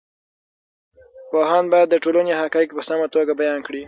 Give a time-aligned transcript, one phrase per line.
[1.29, 3.79] پوهاند باید د ټولنې حقایق په سمه توګه بیان کړي.